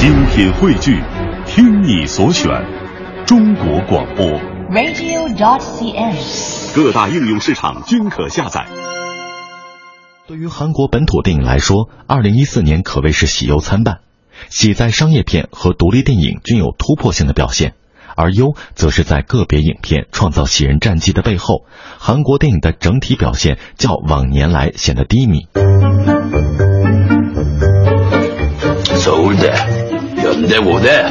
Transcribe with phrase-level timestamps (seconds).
[0.00, 0.98] 精品汇聚，
[1.44, 2.50] 听你所选，
[3.26, 4.24] 中国广播。
[4.70, 6.16] radio.dot.cn，。
[6.74, 8.66] 各大应用市场均可下载。
[10.26, 13.98] 对于韩国本土电影来说，二零一四年可谓是喜忧参半，
[14.48, 17.74] 喜在商业片和独立电影均有突破性的表现，
[18.16, 21.66] 而忧则是在个别影片创造喜人战绩的背后，
[21.98, 25.46] 韩国电影的整体表现较往年来显得低迷。
[29.00, 29.34] 서울
[30.39, 31.05] 대, 연대고대,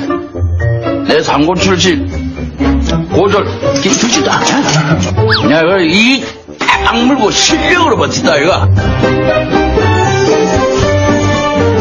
[1.08, 2.08] 내 상고 출신,
[3.12, 3.44] 고졸
[3.82, 4.98] 기출지도 않아.
[5.48, 6.22] 내가 이
[6.86, 8.68] 악물고 실력으로 버틴다, 이가.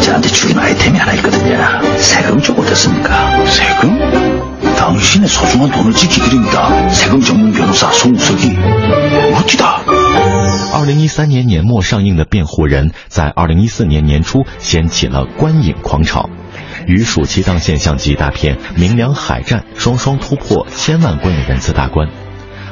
[0.01, 1.97] 저한테 죽인 아이템이 하나 있거든요.
[1.97, 3.45] 세금 좀 어떻습니까?
[3.45, 4.61] 세금?
[4.77, 6.89] 당신의 소중한 돈을 지키드립니다.
[6.89, 8.51] 세금 전문 변호사 송석이.
[9.31, 9.81] 멋지다.
[10.73, 16.27] 二零一三年年末上映的《辩护人》在二零一四年年初掀起了观影狂潮，
[16.88, 22.08] 与暑期档现象级大片《明良海战》双双突破千万观影人次大关，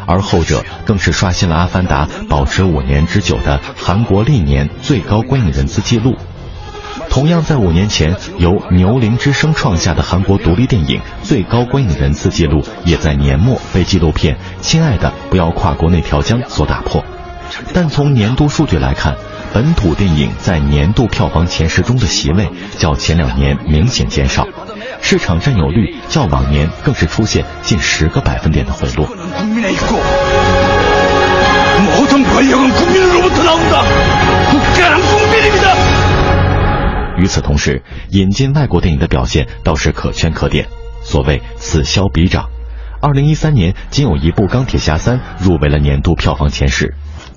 [0.06, 6.17] 而后者更是刷新了《阿凡达》保持五年之久的韩国历年最高观影人次纪录。
[7.11, 17.05] 同样在五年前由《牛铃之声》创下的韩国独立电影最高观影人次纪录，也在年末被纪录片《亲爱的，不要跨过那条江》所打破。
[17.75, 19.14] 但从年度数据来看，
[19.57, 22.47] 本土电影在年度票房前十中的席位
[22.79, 24.47] 较前两年明显减少
[25.01, 29.09] 市场占有率较往年更是出现近十个百分点的回落。
[37.17, 40.69] 与此同时引进外国电影的表现倒是可圈可点
[41.03, 42.51] 所谓此消彼长。
[43.01, 46.93] 二零一三年仅有一部钢铁侠三入围了年度票房前十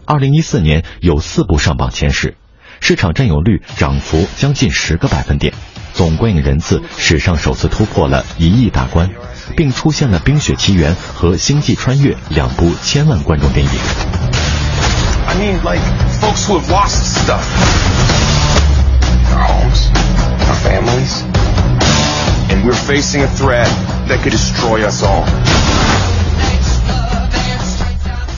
[0.10, 2.36] 二零一四年有四部上榜前十，
[2.80, 5.54] 市场占有率涨幅将近十个百分点，
[5.94, 9.08] 总观影人次史上首次突破了一亿大关，
[9.56, 13.72] 并出现了《冰雪奇缘》和《星际穿越》两部千万观众电影。
[15.28, 15.84] I mean, like,
[16.20, 17.44] folks who have lost stuff.
[19.32, 19.92] Our homes,
[20.48, 21.22] our families.
[22.50, 23.70] And we're facing a threat
[24.08, 25.24] that could destroy us all.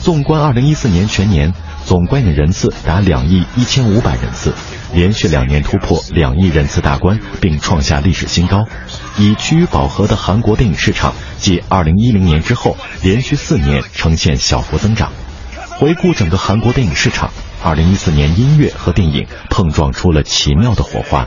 [0.02, 1.54] 纵观二零一四年全年，
[1.84, 4.54] 总观影人次达两亿一千五百人次，
[4.94, 8.64] 连续两年突破两亿人次大关，并创下历史新高。
[9.18, 15.12] 已趋于饱和的韩国电影市场，继二零一零年之后，连续四年呈现小幅增长。
[15.78, 17.30] 回顾整个韩国电影市场，
[17.62, 21.24] 二零一四年音乐和电影碰撞出了奇妙的火花。《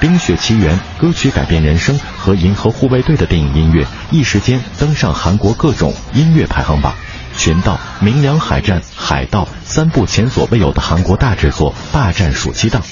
[0.00, 6.92] 冰雪奇缘》歌曲改变人生和《银河护卫队》的电影音乐一时间登上韩国各种音乐排行榜。
[7.40, 12.82] 《寻道》《明良海战》《海盗》三部前所未有的韩国大制作霸占暑期档，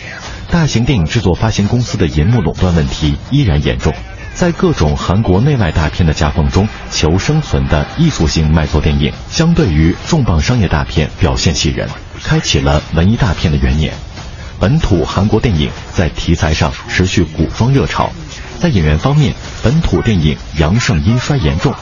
[0.50, 3.92] 大型电影制作发行公司的银幕垄断问题依然严重。
[4.32, 11.86] 在各种韩国内外大片的夹缝中求生存的艺术性卖座电影，相对于重磅商业大片表现喜人，
[12.25, 13.92] 开启了文艺大片的元年。
[14.59, 18.10] 本土韩国电影在题材上持续古风热潮，
[18.59, 21.75] 在演员方面，本土电影阳盛阴衰严重，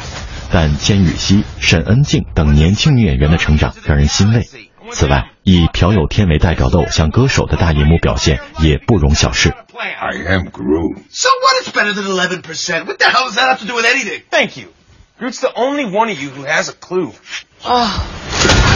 [0.53, 4.47] 但千羽熙、沈恩静等年轻女演员的成长让人欣慰。
[4.93, 9.53] 此外，以朴有天为代表的偶像歌手的大荧幕表现也不容小视。
[9.75, 10.99] I am Groot.
[11.11, 11.63] So what?
[11.63, 12.85] It's better than eleven percent?
[12.87, 14.23] What the hell does that have to do with anything?
[14.31, 14.69] Thank you.
[15.19, 17.13] Groot's the only one of you who has a clue.
[17.63, 18.76] Get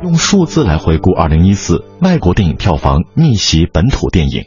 [0.00, 4.44] 用数字来回顾2014外国电影票房逆袭本土电影。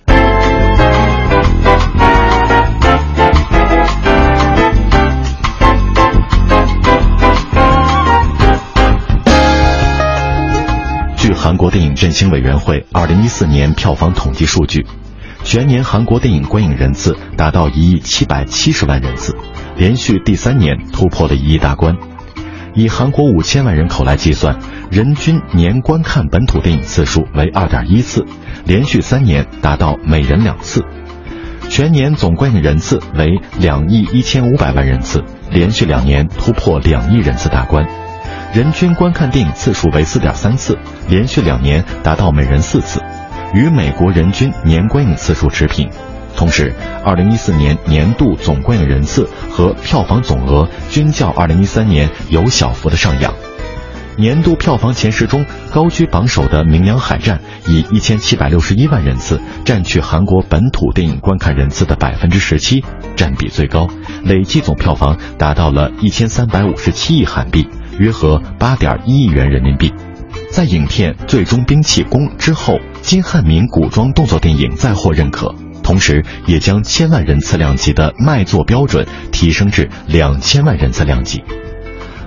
[11.18, 14.88] 据韩国电影振兴委员会2014年票房统计数据，
[15.44, 19.36] 全年韩国电影观影人次达到一亿七百七十万人次，
[19.76, 21.98] 连续第三年突破了一亿大关。
[22.74, 24.58] 以韩国五千万人口来计算，
[24.90, 28.26] 人均年观看本土电影次数为二点一次，
[28.66, 30.85] 连续三年达到每人两次。
[31.70, 37.85] 全年总观影人次为两亿一千五百万人次，连续两年突破两亿人次大关。
[38.53, 40.78] 人均观看电影次数为四点三次，
[41.08, 43.02] 连续两年达到每人四次，
[43.53, 45.90] 与美国人均年观影次数持平。
[46.41, 46.73] 同时，
[47.05, 53.32] 二零一四年年度总观影人次和票房总额均较二零一三年有小幅的上扬。
[54.17, 57.40] 年度票房前十中高居榜首的《名扬海战》
[57.72, 62.84] 以一千七百六十一万人次占据韩国本土电影观看人次的百分之十七，
[63.16, 63.87] 占比最高，
[64.23, 67.67] 累计总票房达到了一千三百五十七亿韩币，
[67.99, 69.94] 约合八点一亿元人民币。
[70.49, 75.53] 在影片《最终兵器攻》之后，金汉民古装动作电影再获认可，
[75.84, 81.44] 同时也将千万人次量级的卖座标准提升至两千万人次量级。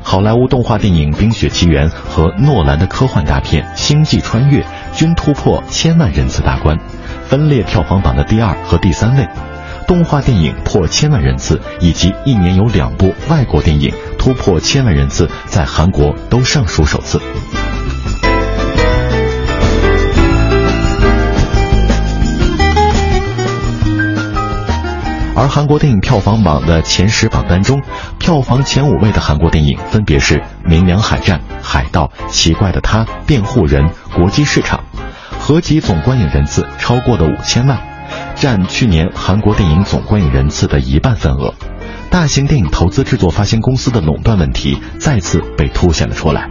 [0.03, 4.61] 好莱坞动画电影《冰雪奇缘》和诺兰的科幻大片《星际穿越》
[4.95, 6.79] 均突破千万人次大关，
[7.27, 9.27] 分列票房榜的第二和第三位。
[9.87, 17.19] 动画电影破千万人次，以及一年有两部外国电影突破千万人次，在韩国都尚属首次。
[25.45, 27.83] 而韩国电影票房榜的前十榜单中，
[28.19, 33.85] 票房前五位的韩国电影分别是《明良海战》《海盗》《奇怪的他》《辩护人》
[34.19, 34.81] 《国际市场》，
[35.39, 37.79] 合计总观影人次超过了五千万。
[38.35, 41.53] 占去年韩国电影总观影人次的一半份额，
[42.09, 46.49] 大型电影投资制作发行公司的垄断问题再次被凸显了出来。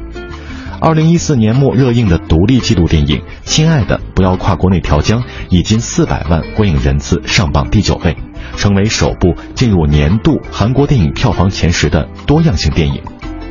[0.80, 8.16] 二零一四年末热映的独立纪录电影《亲爱的，不要跨国内调江》，以近四百万观影人次上榜第九位，
[8.58, 13.02] 成为首部进入年度韩国电影票房前十的多样性电影。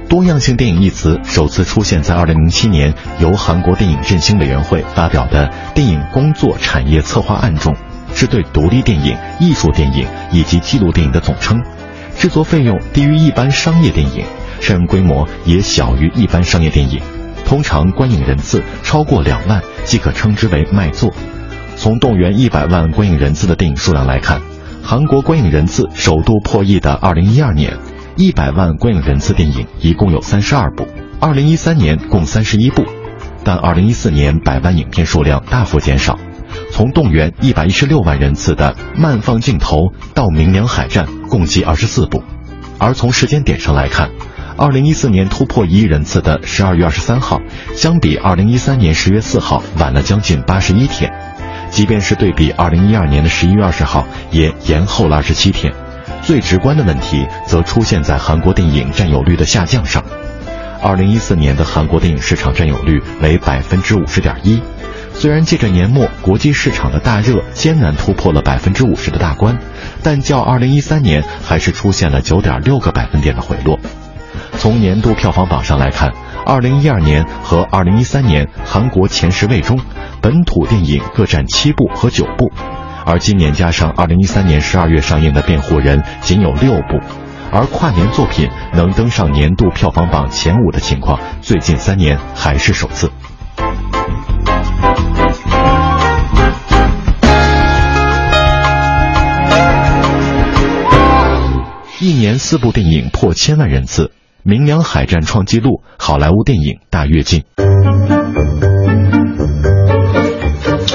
[0.09, 7.75] 多样性电影一词首次出现在二零零七年由韩国电影振兴委员会发表的电影工作产业策划案中。
[8.15, 11.59] 是对独立电影、艺术电影以及纪录电影的总称，
[12.19, 14.23] 制作费用低于一般商业电影，
[14.61, 17.01] 上映规模也小于一般商业电影，
[17.47, 21.11] 通常观影人次超过两万即可称之为卖座。
[21.77, 24.43] 从动员一百万观影人次的电影数量来看，
[24.85, 27.79] 韩国观影人次首度破亿的二零一二年，
[28.17, 30.87] 一百万观影人次电影一共有三十二部，
[31.21, 32.85] 二零一三年共三十一部，
[33.45, 36.19] 但二零一四年百万影片数量大幅减少。
[36.73, 42.23] 从动员一百一十六万人次的慢放镜头到明良海战，共计二十四部。
[42.79, 44.11] 而从时间点上来看，
[44.59, 47.41] 二零一四年突破一亿人次的十二月二十三号，
[47.75, 51.13] 相比二零一三年十月四号晚了将近八十一天。
[51.73, 55.73] 即便是对比二零一二年的十一月二十号，也延后了二十七天。
[56.23, 60.05] 最直观的问题则出现在韩国电影占有率的下降上。
[60.83, 64.63] 二零一四年的韩国电影市场占有率为百分之五十点一。
[65.15, 69.59] 虽然借着年末国际市场的大热，艰难突破了百分之五十的大关，
[70.03, 73.79] 但较二零一三年还是出现了九点六个百分点的回落。
[74.59, 76.13] 从年度票房榜上来看，
[76.45, 79.79] 二零一二年和二零一三年韩国前十位中，
[80.21, 82.51] 本土电影各占七部和九部，
[83.07, 87.01] 而今年加上二零一三年十二月上映的《辩护人》仅有六部，
[87.53, 93.11] 而跨年作品能登上年度票房榜前五的情况，最近三年还是首次。
[102.01, 104.07] 一年四部电影破千万人次，
[104.44, 107.44] 《明良海战》创纪录，好莱坞电影大跃进。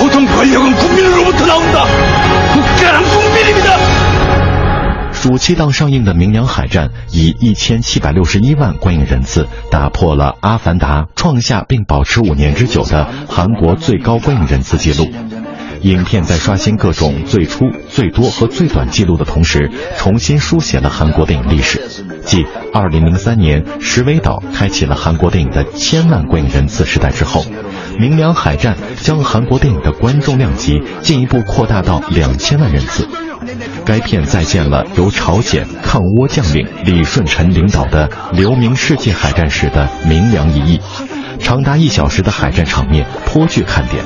[0.02, 1.86] 모든 권력은 국민으로부터 나온다.
[2.54, 3.78] 국가는 국민입니다.
[5.21, 15.11] 暑期档上映的《明良海战》以一千七百六十一万观影人次，打破了《阿凡达》创下并保持五年之久的韩国最高观影人次纪录。
[15.83, 21.83] 影片在刷新各种最初、最多和最短记录的同时，重新书写了韩国电影历史。
[22.25, 27.43] 继2003年《石尾岛》开启了韩国电影的千万观影人次时代之后，
[27.99, 33.09] 《明良海战》将韩国电影的观众量级进一步扩大到两千万人次。
[33.89, 40.79] 该片再现了由朝鲜抗倭将领李舜臣领导的留名世界海战史的明良一役，
[41.41, 44.05] 长达一小时的海战场面颇具看点。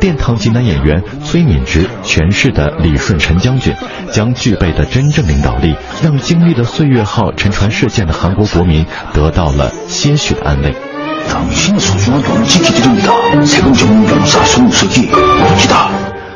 [0.00, 3.72] 殿堂级男演员崔敏植诠释的李舜臣将军，
[4.10, 10.74] 将具备的真正领导力，让经历了岁月号沉船事件的韩国国民得到了些许的安慰。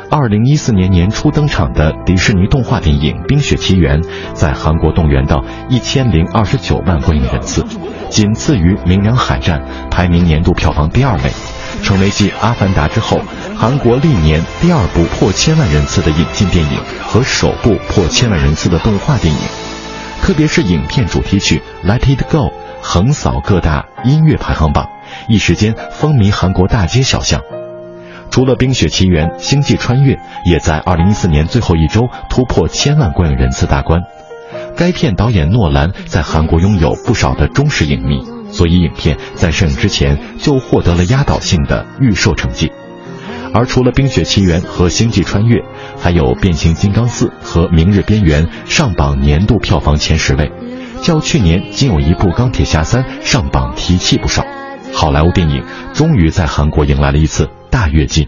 [0.09, 4.01] 二零一四年年初登场的迪士尼动画电影冰雪奇缘
[4.33, 7.65] 在韩国动员到一千零二十九万观影人次
[8.09, 9.61] 仅次于明良海战
[9.91, 11.31] 排名年度票房第二位
[11.83, 13.19] 成为继阿凡达之后
[13.57, 19.39] 韩国历年第二部破千万人次的引进电影和首部破千万人次的动画电影。
[20.21, 24.87] 特别是影片主题曲 let it go 横扫各大音乐排行榜
[25.27, 27.56] 一时间风靡韩国大街小巷。
[28.29, 30.13] 除了《冰雪奇缘》《星际穿越》
[30.45, 34.01] 也在2014年最后一周突破千万观影人次大关。
[34.75, 42.71] 该片导演诺兰在韩国拥有不少的忠实影迷，所以影片在上映之前就获得了压倒性的预售成绩。
[43.53, 45.59] 而除了《冰雪奇缘》和《星际穿越》，
[45.99, 50.51] 还有《变形金刚4》和《明日边缘》上榜年度票房前十位，
[51.01, 54.45] 较去年仅有一部《钢铁侠3》上榜提气不少。
[54.93, 58.27] 好莱坞电影终于在韩国迎来了一次大跃进。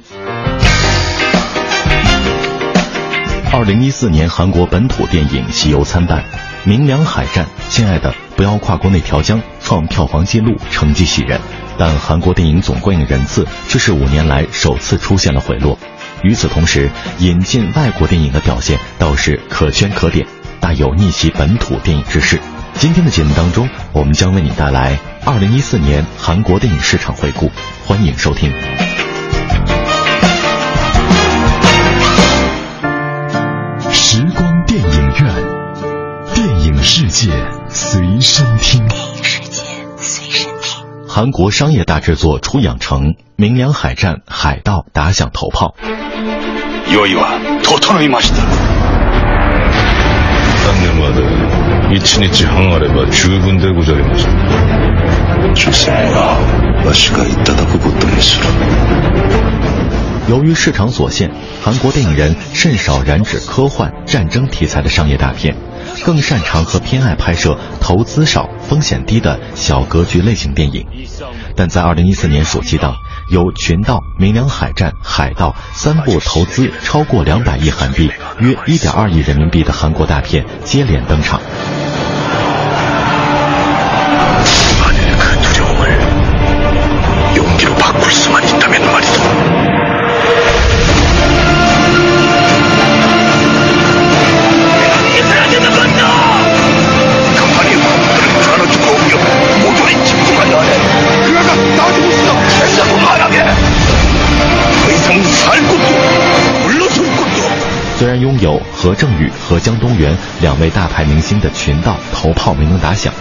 [3.52, 6.20] 二零一四年韩国本土电影喜忧参半，
[6.64, 11.40] 《明良海战》《亲爱的，不要跨过那条江》创票房纪录，成绩喜人，
[11.78, 15.78] 但韩国电影总观影人次却是五年来首次出现了回落。
[16.22, 20.28] 与此同时，引进外国电影的表现倒是可圈可点，
[20.60, 22.40] 大有逆袭本土电影之势。
[22.76, 27.52] 今天的节目当中，我们将为你带来二零一四年韩国电影市场回顾，
[27.86, 28.54] 欢迎收听。
[33.92, 35.34] 时光电影院，
[36.34, 37.32] 电影世界
[37.70, 38.88] 随身听。
[38.88, 39.62] 电影世界
[39.98, 40.84] 随身听。
[41.08, 45.76] 韩国商业大制作《初养成》，明良海战海盗打响头炮。
[46.92, 48.38] 用意は整いました。
[50.66, 51.24] 残念まで
[51.96, 54.28] 一日半あれば十分でござります。
[60.28, 61.32] 由于市场所限，
[61.64, 65.56] 韩国电影人甚少染指科幻战争题材的商业大片，
[66.06, 70.86] 更擅长和偏爱拍摄投资少、风险低的小格局类型电影。
[71.56, 72.94] 但在2014年，暑期档
[73.30, 81.42] 由《全道》、《明良海战》、《海盗》三部投资超过200亿韩币（约1.2亿人民币）的韩国大片接连登场。
[87.39, 89.13] 만일 그 두려움을 용기로 바꿀 수만 있다면 말이다.
[95.15, 96.03] 있어야 건다!
[97.37, 99.13] 간판이 황들을 불안해주고 오며
[99.63, 100.71] 모조리 집중한다 하네.
[101.27, 102.27] 그러다 나중에 있어.
[102.61, 103.45] 계속 말하게.
[104.83, 105.85] 더 이상 살 곳도
[106.63, 107.65] 물러설 곳도
[107.97, 113.13] 虽然拥有何正宇和姜东元两位大牌明星的群盗头炮没能打响，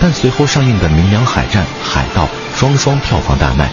[0.00, 2.22] 但随后上映的《明良海战》《海盗》
[2.57, 3.67] 双双票房大卖，《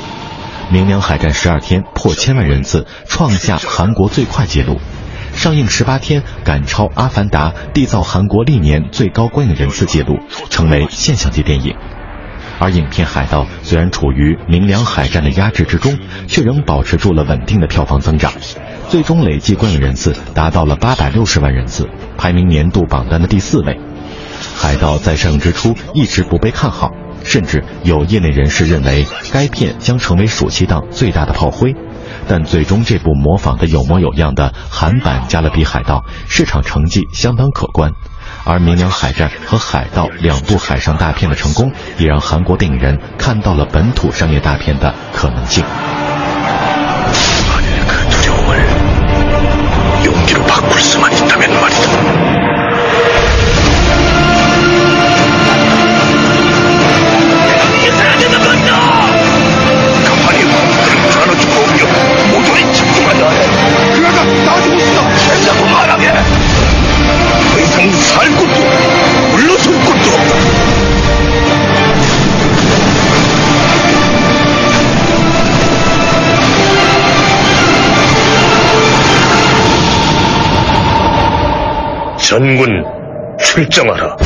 [0.71, 4.75] 明良海战》十二天破千万人次，创下韩国最快纪录；
[5.33, 10.19] 上映十八天赶超《阿凡达》，缔造韩国历年最高观影人次纪录，
[10.51, 11.75] 成为现象级电影。
[12.59, 15.99] 而影片《海盗》虽然处于《明良海战》的压制之中，
[16.29, 18.35] 却仍保持住了稳定的票房增长，
[18.91, 21.89] 最终累计观影人次达到了八百六十万人次，
[22.19, 23.77] 排名年度榜单的第四位。
[24.63, 26.91] 《海盗》在上映之初一直不被看好，
[27.25, 31.75] 甚至有业内人士认为该片将成为暑期档最大的炮灰。
[32.29, 35.97] 但最终这部模仿的有模有样的韩版《加勒比海盗》
[36.29, 37.93] 市场成绩相当可观。
[38.45, 45.65] 而《明良海战》和《海盗》两部海上大片的成功，也让韩国电影人看到了本土商业大片的可能性。
[83.54, 84.18] 출정하라.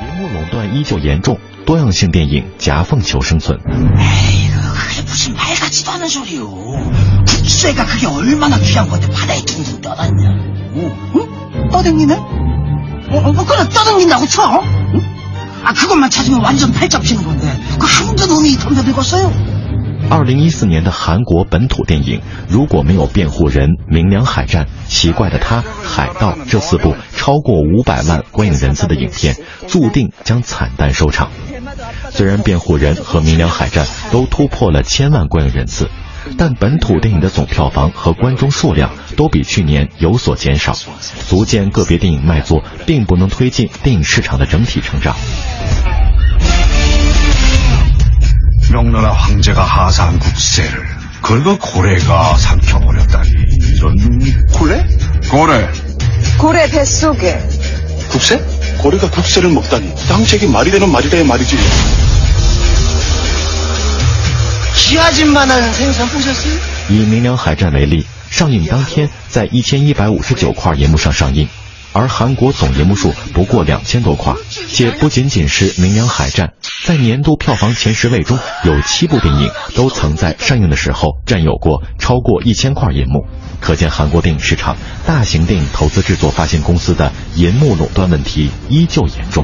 [0.00, 3.58] 荧幕垄断依旧严重，多样性电影夹缝求生存。
[3.58, 6.46] 에이그 그게 무슨 말 같지도 않은 소리요.
[7.26, 10.28] 국세가 그게 얼마나 귀한 건데 바다에 둥둥 떠다니냐.
[10.30, 11.12] 어?
[11.16, 11.68] 응?
[11.70, 12.14] 떠댕기네?
[12.14, 14.62] 어, 어, 그래 떠댕긴다고 쳐.
[14.94, 15.00] 응?
[15.64, 17.46] 아 그것만 찾으면 완전 팔 잡히는 건데
[17.78, 19.32] 그 한두 놈이 덤벼들겠어요?
[20.09, 29.35] 二零一四年的韩国本土电影如果没有辩护人明良海战、奇怪的他、海盗这四部超过五百万观影人次的影片，
[29.67, 31.29] 注定将惨淡收场。
[32.09, 35.89] 虽然辩护人和明良海战都突破了千万观影人次，
[36.37, 40.73] 但本土电影的总票房和观众数量都比去年有所减少，
[41.27, 45.15] 足见个别电影卖座并不能推进电影市场的整体成长。
[49.56, 50.86] 명나라 황제가 하사한 국세를
[51.22, 53.30] 그걸 고래가 삼켜버렸다니
[53.76, 53.96] 이런
[54.52, 54.86] 고래?
[55.30, 55.68] 고래
[56.38, 57.38] 고래 뱃속에
[58.10, 58.38] 국세?
[58.78, 61.56] 고래가 국세를 먹다니 황제에게 말이 되는 말이래 말이지
[64.76, 66.54] 기아진만한 생선 보셨어요?
[66.90, 71.48] 以《明良海战》为例，上映当天在一千一百五十九块银幕上上映，
[71.97, 74.35] 而韩国总银幕数不过两千多块，
[74.71, 76.49] 且不仅仅是《明良海战》，
[76.85, 83.25] 在年度票房前十位中有七部电影都曾在上映的时候占有过超过一千块银幕，
[83.59, 84.77] 可见韩国电影市场
[85.07, 89.43] 大型电影投资制作发行公司的银幕垄断问题依旧严重。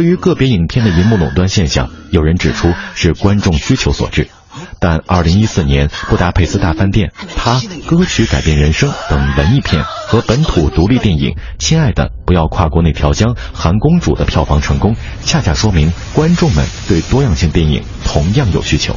[0.00, 4.30] 对于个别影片的银幕垄断现象，有人指出是观众需求所致。
[4.78, 18.96] 但2014年《布达佩斯大饭店》、它歌曲改变人生等文艺片和本土独立电影《亲爱的，不要跨过那条江》、《韩公主》的票房成功，恰恰说明观众们对多样性电影同样有需求。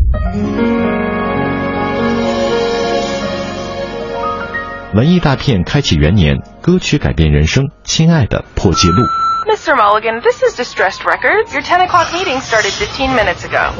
[4.94, 9.02] 文艺大片开启元年，歌曲改变人生，《亲爱的》破纪录。
[9.46, 9.74] Mr.
[9.76, 11.52] Mulligan, this is Distressed Records.
[11.52, 13.70] Your 10 o'clock meeting started 15 minutes ago.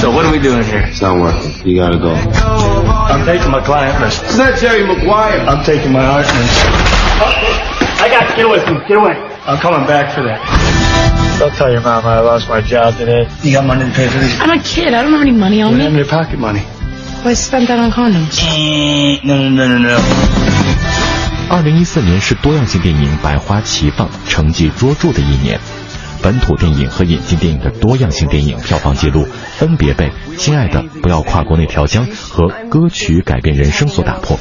[0.00, 0.80] So what are we doing here?
[0.86, 4.22] It's not working you gotta go I'm taking my client list.
[4.24, 6.56] It's not Jerry Maguire I'm taking my art list.
[8.02, 9.12] I got to get away from Get away.
[9.44, 10.40] I'm coming back for that.
[11.38, 13.28] Don't tell your mama I lost my job today.
[13.42, 14.40] You got money to pay for this?
[14.40, 14.94] I'm a kid.
[14.94, 15.84] I don't have any money on What me.
[15.84, 16.62] happened to your pocket money?
[21.49, 25.59] 二零一四年是多样性电影百花齐放、成绩卓著的一年，
[26.21, 29.25] 本土电影和引进电影的多样性电影票房纪录
[29.57, 34.37] 分别被《亲爱的，不要跨过那条江》和《歌曲改变人生》所打破。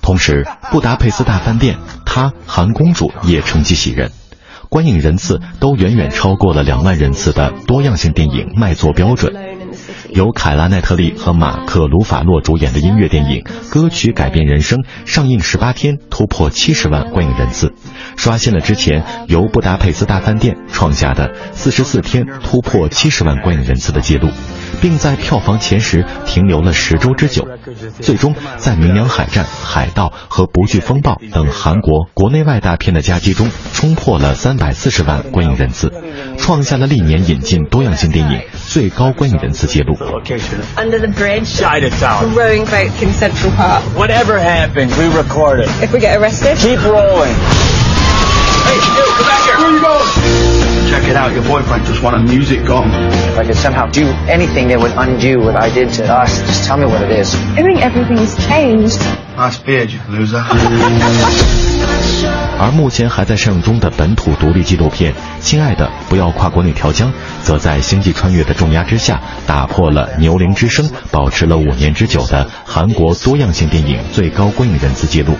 [0.00, 1.74] 同时，《布达佩斯大饭店》、
[2.06, 4.12] 它《韩公主》也成绩喜人，
[4.68, 9.47] 观影人次都远远超过了两万人次的多样性电影卖座标准。
[10.10, 17.72] 由凯拉奈特利和马克鲁法洛主演的音乐电影《歌曲改变人生》上映十八天突破七十万观影人次，
[18.16, 24.28] 刷新了之前由布达佩斯大饭店创下的四十四天突破七十万观影人次的记录，
[24.80, 27.46] 并在票房前十停留了十周之久。
[28.00, 35.92] 最终在《明良海战》《海盗》和《不惧风暴》等韩国国内外大片的夹击中，冲破了三百四十万观影人次，
[36.38, 39.97] 创下了历年引进多样性电影最高观影人次记录。
[40.00, 41.58] Under the bridge.
[41.58, 42.34] Chinatown.
[42.34, 43.82] Rowing boats in Central Park.
[43.96, 45.68] Whatever happens, we record it.
[45.82, 46.56] If we get arrested.
[46.58, 47.34] Keep rolling.
[47.34, 49.56] Hey, you, come back here.
[49.58, 50.90] Where are you going?
[50.90, 54.06] Check it out your boyfriend just want a music gong If I could somehow do
[54.26, 57.34] anything that would undo what I did to us, just tell me what it is.
[57.34, 58.98] I think everything's changed.
[59.36, 60.42] Nice beard you loser
[62.60, 67.08] 而目前还在上映中的本土独立纪录片《亲爱的，不要跨过那条江》，
[67.42, 75.34] 则在《星际穿越》的重压之下，打破了《牛铃之声》保持了五年之久的韩国多样性电影最高观影人次记录。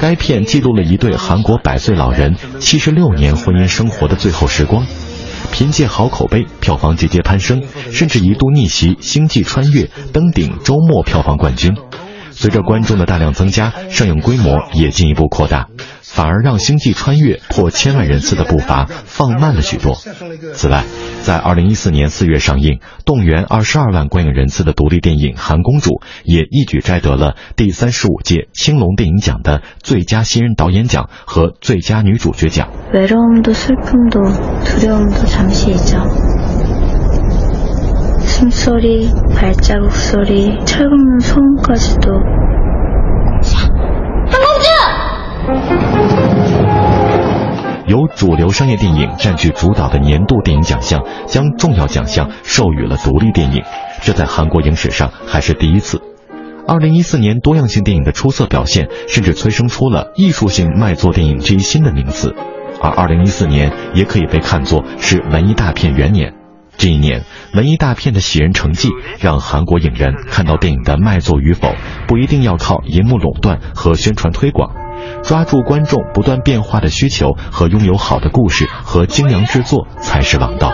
[0.00, 4.84] 该片记录了一对韩国百岁老人七十六年婚姻生活的最后时光，
[5.52, 9.82] 凭借好口碑，票房节节攀升，甚至一度逆袭《星际穿越》
[10.12, 11.76] 登顶周末票房冠军。
[12.39, 15.67] 随着观众的大量增加，上映规模也进一步扩大，
[16.01, 19.95] 反而让《星际穿越》破千万人次的步伐放慢了许多。
[20.53, 20.83] 此外，
[21.21, 25.91] 在2014年4月上映、动员22万观影人次的独立电影《韩公主》
[26.23, 32.69] 也一举摘得了第三十五届青龙电影奖的最佳新人导演奖和最佳女主角奖。
[32.93, 34.19] 외로움도 슬픔도
[34.63, 36.28] 두려움도 잠시 잊어.
[38.39, 42.11] 숨소리, 발자국 소리, 철 긁는 소음까지도.
[44.27, 44.67] 한공주!
[47.87, 53.63] 由主流商业电影占据主导的年度电影奖项，将重要奖项授予了独立电影，
[54.01, 56.01] 这在韩国影史上还是第一次。
[56.67, 62.33] 二零一四年多样性电影的出色表现，甚至催生出了艺术性卖座电影这一新的名词。
[62.81, 66.33] 而二零一四年也可以被看作是文艺大片元年。
[66.80, 68.88] 这一年，文艺大片的喜人成绩，
[69.18, 71.74] 让韩国影人看到电影的卖座与否，
[72.08, 74.72] 不一定要靠银幕垄断和宣传推广，
[75.22, 80.72] 抓住观众不断变化的需求和拥有好的故事和精良制作才是王道。